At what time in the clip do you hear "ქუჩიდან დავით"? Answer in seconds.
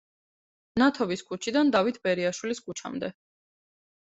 1.27-2.01